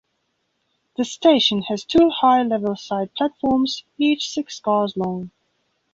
[0.97, 5.29] This station has two high-level side platforms each six cars long.